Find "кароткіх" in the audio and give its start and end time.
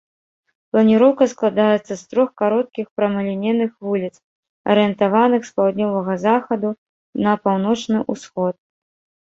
2.43-2.85